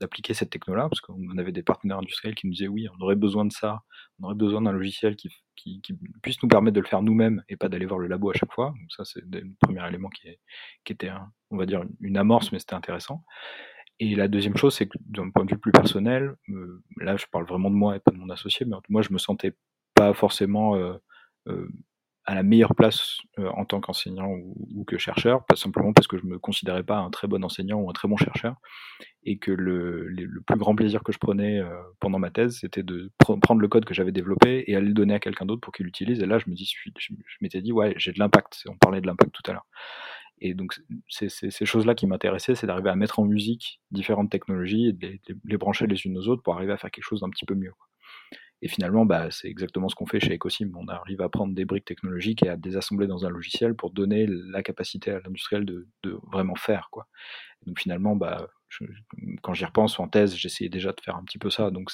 [0.00, 3.16] d'appliquer cette techno-là, parce qu'on avait des partenaires industriels qui nous disaient oui, on aurait
[3.16, 3.80] besoin de ça,
[4.20, 5.80] on aurait besoin d'un logiciel qui, qui,
[6.22, 8.52] puisse nous permettre de le faire nous-mêmes et pas d'aller voir le labo à chaque
[8.52, 8.74] fois.
[8.90, 10.40] Ça, c'est le premier élément qui, est,
[10.84, 11.10] qui était,
[11.50, 13.24] on va dire, une amorce, mais c'était intéressant.
[14.00, 16.36] Et la deuxième chose, c'est que d'un point de vue plus personnel,
[16.98, 19.18] là, je parle vraiment de moi et pas de mon associé, mais moi, je me
[19.18, 19.56] sentais
[19.94, 20.76] pas forcément.
[22.28, 26.18] À la meilleure place euh, en tant qu'enseignant ou, que chercheur, pas simplement parce que
[26.18, 28.56] je me considérais pas un très bon enseignant ou un très bon chercheur,
[29.24, 30.14] et que le,
[30.46, 33.86] plus grand plaisir que je prenais euh, pendant ma thèse, c'était de prendre le code
[33.86, 36.20] que j'avais développé et aller le donner à quelqu'un d'autre pour qu'il l'utilise.
[36.20, 38.62] Et là, je me dis, je m'étais dit, ouais, j'ai de l'impact.
[38.68, 39.66] On parlait de l'impact tout à l'heure.
[40.42, 44.88] Et donc, c'est ces choses-là qui m'intéressaient, c'est d'arriver à mettre en musique différentes technologies
[44.88, 47.30] et de les, brancher les unes aux autres pour arriver à faire quelque chose d'un
[47.30, 47.72] petit peu mieux.
[48.62, 50.72] Et finalement, bah, c'est exactement ce qu'on fait chez Ecosim.
[50.76, 54.26] On arrive à prendre des briques technologiques et à désassembler dans un logiciel pour donner
[54.28, 55.86] la capacité à l'industriel de,
[56.32, 56.88] vraiment faire.
[56.90, 57.06] Quoi.
[57.66, 58.48] donc finalement, bah,
[59.42, 61.70] quand j'y repense en thèse, j'essayais déjà de faire un petit peu ça.
[61.70, 61.90] Donc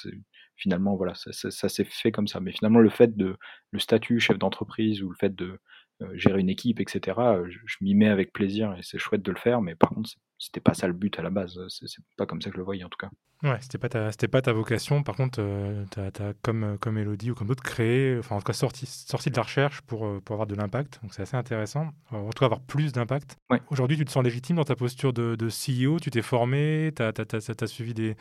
[0.57, 2.40] finalement, voilà, ça, ça s'est fait comme ça.
[2.40, 3.37] Mais finalement, le fait de
[3.70, 5.61] le statut chef d'entreprise ou le fait de
[6.03, 7.16] euh, gérer une équipe, etc.
[7.46, 10.11] Je, m'y mets avec plaisir et c'est chouette de le faire, mais par contre,
[10.44, 11.59] c'était pas ça le but à la base.
[11.68, 13.11] C'est pas comme ça que je le voyais en tout cas.
[13.42, 15.02] Ouais, c'était pas ta, c'était pas ta vocation.
[15.02, 18.44] Par contre, euh, tu as, comme comme Elodie ou comme d'autres créé, enfin en tout
[18.44, 21.00] cas sorti, sorti de la recherche pour pour avoir de l'impact.
[21.02, 21.88] Donc c'est assez intéressant.
[22.11, 23.37] En tout cas avoir plus d'impact.
[23.70, 25.98] Aujourd'hui, tu te sens légitime dans ta posture de, de CEO.
[25.98, 28.16] Tu t'es formé, tu as, as, suivi des,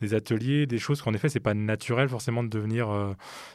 [0.00, 2.88] des, ateliers, des choses qu'en effet c'est pas naturel forcément de devenir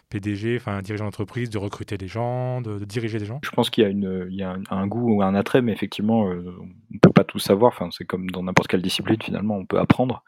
[0.10, 3.40] PDG, enfin dirigeant d'entreprise, de recruter des gens, de, de diriger des gens.
[3.44, 5.74] Je pense qu'il y a une, il y a un, goût ou un attrait, mais
[5.74, 7.74] effectivement, on peut pas tout savoir.
[7.74, 10.24] Enfin, c'est comme dans n'importe quelle discipline, finalement, on peut apprendre.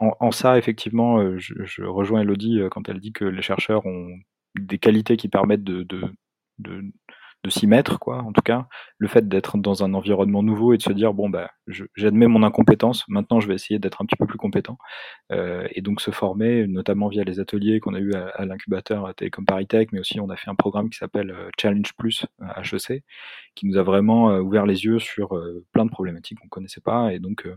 [0.00, 4.08] En, ça, effectivement, euh, je, rejoins Elodie euh, quand elle dit que les chercheurs ont
[4.58, 5.84] des qualités qui permettent de,
[6.58, 6.92] de
[7.48, 8.18] s'y mettre, quoi.
[8.18, 11.30] En tout cas, le fait d'être dans un environnement nouveau et de se dire bon
[11.30, 11.50] bah,
[11.94, 13.04] j'admets mon incompétence.
[13.08, 14.76] Maintenant, je vais essayer d'être un petit peu plus compétent
[15.32, 19.14] euh, et donc se former, notamment via les ateliers qu'on a eu à, l'incubateur à
[19.14, 22.60] Télécom Paritech, mais aussi on a fait un programme qui s'appelle euh, Challenge Plus à
[22.60, 23.02] HEC,
[23.54, 25.30] qui nous a vraiment euh, ouvert les yeux sur
[25.72, 27.48] plein de problématiques qu'on connaissait pas et donc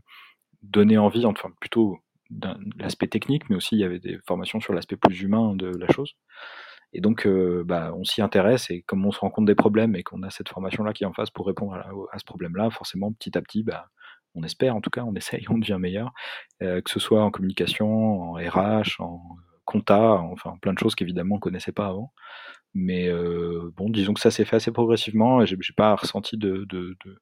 [0.61, 1.99] donné envie, enfin plutôt
[2.77, 5.87] l'aspect technique, mais aussi il y avait des formations sur l'aspect plus humain de la
[5.91, 6.15] chose.
[6.93, 9.95] Et donc, euh, bah, on s'y intéresse et comme on se rend compte des problèmes
[9.95, 13.11] et qu'on a cette formation-là qui est en face pour répondre à, ce problème-là, forcément,
[13.11, 13.87] petit à petit, bah,
[14.35, 16.11] on espère en tout cas, on essaye, on devient meilleur,
[16.61, 19.21] euh, que ce soit en communication, en RH, en
[19.65, 22.13] compta, enfin plein de choses qu'évidemment on ne connaissait pas avant.
[22.73, 26.65] Mais euh, bon, disons que ça s'est fait assez progressivement et j'ai pas ressenti de,
[26.69, 27.19] de, de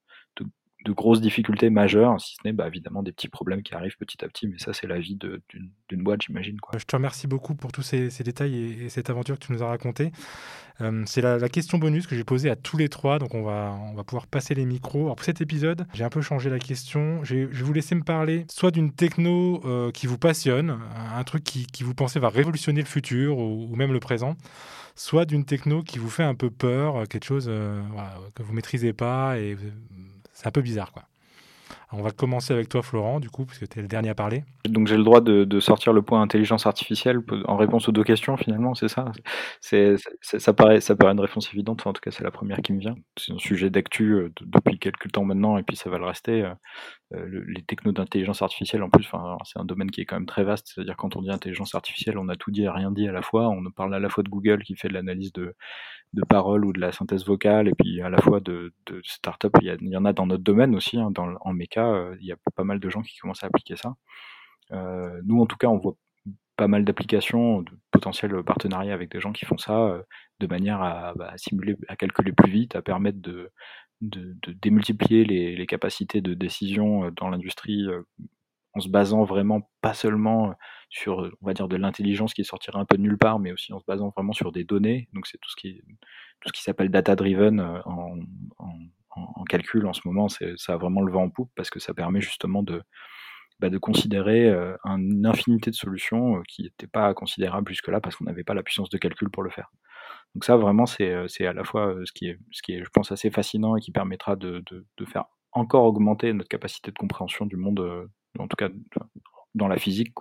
[0.89, 4.27] grosses difficultés majeures, si ce n'est bah, évidemment des petits problèmes qui arrivent petit à
[4.27, 6.57] petit, mais ça c'est la vie d'une boîte, j'imagine.
[6.77, 9.67] Je te remercie beaucoup pour tous ces, détails et, cette aventure que tu nous as
[9.67, 10.11] racontée.
[10.79, 13.77] Euh, c'est la, question bonus que j'ai posée à tous les trois, donc on va,
[13.91, 15.07] on va pouvoir passer les micros.
[15.13, 17.23] Pour cet épisode, j'ai un peu changé la question.
[17.23, 20.79] Je vais vous laisser me parler soit d'une techno euh, qui vous passionne,
[21.15, 24.35] un truc qui, qui, vous pensez va révolutionner le futur ou, même le présent,
[24.95, 27.81] soit d'une techno qui vous fait un peu peur, quelque chose euh,
[28.35, 29.57] que vous maîtrisez pas et
[30.41, 31.07] c'est un peu bizarre, quoi.
[31.93, 34.45] On va commencer avec toi, Florent, du coup, puisque tu es le dernier à parler.
[34.67, 38.37] Donc j'ai le droit de, sortir le point intelligence artificielle en réponse aux deux questions,
[38.37, 39.11] finalement, c'est ça?
[39.59, 42.79] Ça, paraît, ça paraît une réponse évidente, en tout cas c'est la première qui me
[42.79, 42.95] vient.
[43.17, 46.43] C'est un sujet d'actu euh, depuis quelques temps maintenant, et puis ça va le rester.
[46.43, 46.53] Euh,
[47.13, 49.09] euh, les technos d'intelligence artificielle, en plus,
[49.43, 52.17] c'est un domaine qui est quand même très vaste, c'est-à-dire quand on dit intelligence artificielle,
[52.17, 53.49] on a tout dit et rien dit à la fois.
[53.49, 55.55] On parle à la fois de Google qui fait de l'analyse de,
[56.13, 59.53] de paroles ou de la synthèse vocale, et puis à la fois de, de start-up,
[59.61, 62.31] il, y, en a dans notre domaine aussi, hein, dans, en méca, euh, il y
[62.31, 63.95] a pas mal de gens qui commencent à appliquer ça.
[64.71, 65.95] Euh, nous, en tout cas, on voit
[66.57, 70.03] pas mal d'applications, de potentiels partenariats avec des gens qui font ça euh,
[70.39, 73.51] de manière à, bah, simuler, à calculer plus vite, à permettre de,
[74.01, 77.87] démultiplier les, capacités de décision dans l'industrie
[78.73, 80.55] en se basant vraiment pas seulement
[80.89, 83.73] sur, on va dire, de l'intelligence qui sortirait un peu de nulle part, mais aussi
[83.73, 85.07] en se basant vraiment sur des données.
[85.13, 85.81] Donc c'est tout ce qui,
[86.39, 88.17] tout ce qui s'appelle data-driven en,
[88.57, 88.73] en,
[89.49, 90.27] calcul en ce moment.
[90.29, 92.81] Ça a vraiment le vent en poupe parce que ça permet justement de,
[93.59, 94.49] bah, considérer
[94.85, 98.89] une infinité de solutions qui n'étaient pas considérables jusque-là parce qu'on n'avait pas la puissance
[98.89, 99.69] de calcul pour le faire.
[100.35, 101.13] Donc ça, vraiment, c'est
[101.45, 103.91] à la fois ce qui, est, ce qui est, je pense, assez fascinant et qui
[103.91, 104.63] permettra de,
[105.07, 108.07] faire encore augmenter notre capacité de compréhension du monde
[108.39, 108.69] en tout cas
[109.55, 110.13] dans la physique.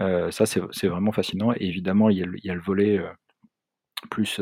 [0.00, 1.52] Euh, ça, c'est vraiment fascinant.
[1.52, 3.10] Et évidemment, il y a le, volet euh,
[4.10, 4.40] plus.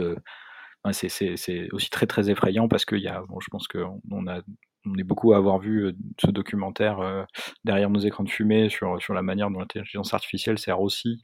[0.89, 4.27] Euh, c'est aussi très très effrayant parce qu'il y a, bon, je pense qu'on on
[4.27, 4.41] a
[4.87, 7.27] on est beaucoup à avoir vu ce documentaire
[7.65, 11.21] derrière nos écrans de fumée sur, sur la manière dont l'intelligence artificielle sert aussi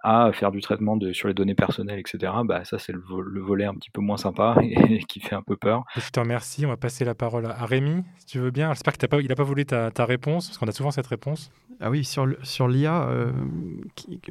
[0.00, 3.02] à faire du traitement de, sur les données personnelles, etc., bah, ça c'est le,
[3.40, 5.84] volet un petit peu moins sympa et, qui fait un peu peur.
[5.96, 6.64] Je te remercie.
[6.66, 8.72] On va passer la parole à Rémi, si tu veux bien.
[8.72, 11.50] J'espère qu'il n'a pas ta, ta, réponse, parce qu'on a souvent cette réponse.
[11.80, 13.32] Ah oui, sur, sur l'IA, euh,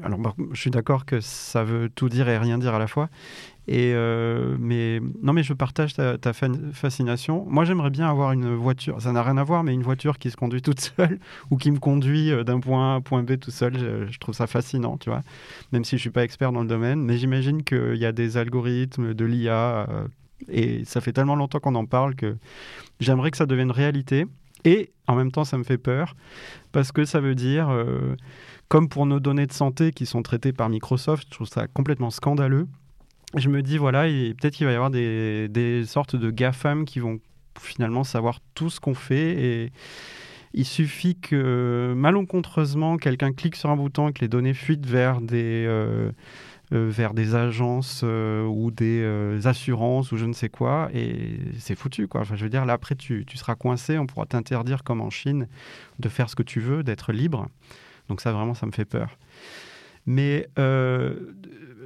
[0.03, 0.19] alors
[0.51, 3.09] je suis d'accord que ça veut tout dire et rien dire à la fois.
[3.69, 7.45] Euh, mais non, mais je partage ta, fascination.
[7.49, 9.01] Moi, j'aimerais bien avoir une voiture.
[9.01, 11.19] Ça n'a rien à voir, mais une voiture qui se conduit toute seule
[11.51, 14.07] ou qui me conduit euh, d'un point A à un point B tout seul.
[14.09, 15.23] Je, trouve ça fascinant, tu vois.
[15.71, 18.37] Même si je suis pas expert dans le domaine, mais j'imagine qu'il y a des
[18.37, 20.07] algorithmes de l'IA euh,
[20.49, 22.37] et ça fait tellement longtemps qu'on en parle que
[22.99, 24.25] j'aimerais que ça devienne réalité.
[24.63, 26.15] Et en même temps, ça me fait peur
[26.71, 27.69] parce que ça veut dire,
[28.67, 32.09] comme pour nos données de santé qui sont traitées par Microsoft, je trouve ça complètement
[32.09, 32.67] scandaleux
[33.35, 36.99] je me dis, voilà, peut-être qu'il va y avoir des, des, sortes de GAFAM qui
[36.99, 37.19] vont
[37.59, 39.71] finalement savoir tout ce qu'on fait et
[40.53, 45.21] il suffit que malencontreusement quelqu'un clique sur un bouton et que les données fuitent vers
[45.21, 46.11] des, euh,
[46.73, 51.75] euh, vers des agences euh, ou des assurances ou je ne sais quoi et c'est
[51.75, 52.21] foutu quoi.
[52.21, 55.09] Enfin, je veux dire là après tu, tu seras coincé, on pourra t'interdire comme en
[55.09, 55.47] Chine
[55.99, 57.47] de faire ce que tu veux, d'être libre.
[58.07, 59.17] Donc ça vraiment ça me fait peur.
[60.05, 60.47] Mais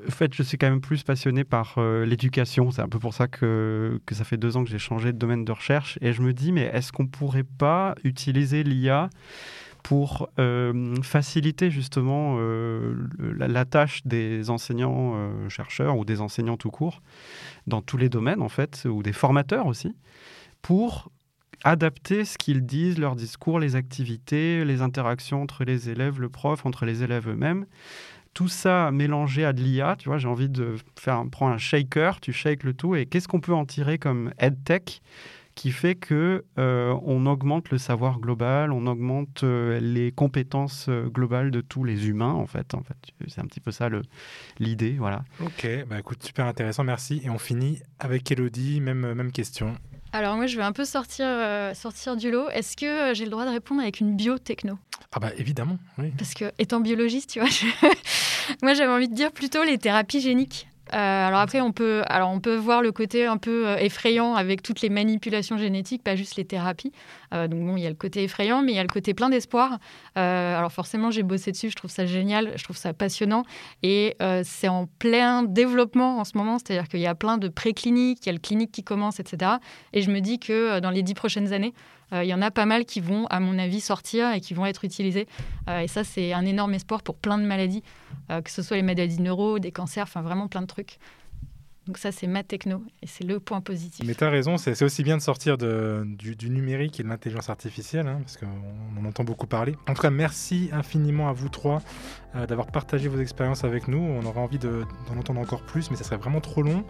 [0.08, 2.72] en fait, je suis quand même plus passionné par euh, l'éducation.
[2.72, 5.18] C'est un peu pour ça que, que ça fait deux ans que j'ai changé de
[5.18, 5.98] domaine de recherche.
[6.02, 9.10] Et je me dis, mais est-ce qu'on ne pourrait pas utiliser l'IA
[9.84, 17.02] pour euh, faciliter justement euh, la, tâche des enseignants-chercheurs ou des enseignants tout court
[17.66, 19.96] dans tous les domaines, en fait, ou des formateurs aussi,
[20.62, 21.12] pour
[21.64, 26.66] adapter ce qu'ils disent, leur discours, les activités, les interactions entre les élèves, le prof,
[26.66, 27.66] entre les élèves eux-mêmes,
[28.34, 32.20] tout ça mélangé à de l'IA, tu vois, j'ai envie de faire prendre un shaker,
[32.20, 35.02] tu shakes le tout, et qu'est-ce qu'on peut en tirer comme EdTech
[35.56, 41.10] qui fait que euh, on augmente le savoir global, on augmente euh, les compétences euh,
[41.10, 42.74] globales de tous les humains en fait.
[42.74, 42.96] En fait,
[43.28, 43.90] c'est un petit peu ça
[44.60, 45.24] l'idée, voilà.
[45.42, 47.22] Ok, bah écoute, super intéressant, merci.
[47.24, 49.76] Et on finit avec Elodie, même même question.
[50.14, 51.26] Alors moi, je vais un peu sortir
[51.74, 52.50] sortir du lot.
[52.50, 54.78] Est-ce que j'ai le droit de répondre avec une biotechno?
[55.14, 56.12] Ah bah évidemment, oui.
[56.18, 57.50] Parce que étant biologiste, tu vois,
[58.62, 60.68] Moi, j'avais envie de dire plutôt les thérapies géniques.
[60.94, 64.36] Euh, alors après, on peut, alors on peut voir le côté un peu euh, effrayant
[64.36, 66.92] avec toutes les manipulations génétiques, pas juste les thérapies.
[67.34, 69.14] Euh, donc bon, il y a le côté effrayant, mais il y a le côté
[69.14, 69.80] plein d'espoir.
[70.16, 73.44] alors forcément, j'ai bossé dessus, je trouve ça génial, je trouve ça passionnant,
[73.84, 76.58] et c'est en plein développement en ce moment.
[76.60, 79.54] C'est-à-dire qu'il y a plein de précliniques, il y a le clinique qui commence, etc.
[79.94, 81.74] Et je me dis que dans les dix prochaines années,
[82.14, 84.66] il y en a pas mal qui vont, à mon avis, sortir et qui vont
[84.66, 85.28] être utilisés.
[85.70, 87.84] et ça, c'est un énorme espoir pour plein de maladies.
[88.32, 91.00] Euh, que ce soit les maladies neuro, des cancers, enfin vraiment plein de trucs.
[91.88, 94.06] Donc ça, c'est ma techno et c'est le point positif.
[94.06, 98.08] Mais tu as raison, c'est aussi bien de sortir du, numérique et de l'intelligence artificielle,
[98.08, 99.76] hein, parce qu'on en entend beaucoup parler.
[99.90, 101.82] En tout cas, merci infiniment à vous trois
[102.36, 103.98] euh, d'avoir partagé vos expériences avec nous.
[103.98, 106.86] On aura envie d'en entendre encore plus, mais ça serait vraiment trop long.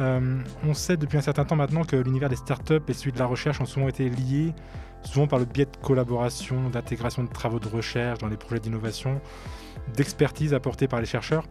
[0.00, 3.18] Euh, on sait depuis un certain temps maintenant que l'univers des startups et celui de
[3.18, 4.54] la recherche ont souvent été liés,
[5.02, 9.20] souvent par le biais de collaboration, d'intégration de travaux de recherche dans les projets d'innovation
[9.96, 11.44] d'expertise apportée par les chercheurs,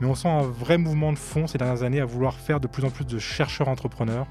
[0.00, 2.66] mais on sent un vrai mouvement de fond ces dernières années à vouloir faire de
[2.66, 4.26] plus en plus de chercheurs entrepreneurs.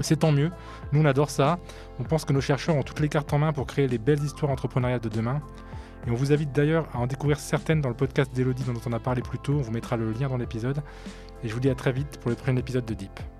[0.00, 0.50] C'est tant mieux,
[0.92, 1.58] nous on adore ça,
[1.98, 4.22] on pense que nos chercheurs ont toutes les cartes en main pour créer les belles
[4.22, 5.42] histoires entrepreneuriales de demain,
[6.06, 8.92] et on vous invite d'ailleurs à en découvrir certaines dans le podcast d'Elodie dont on
[8.92, 10.82] a parlé plus tôt, on vous mettra le lien dans l'épisode,
[11.42, 13.37] et je vous dis à très vite pour le prochain épisode de Deep.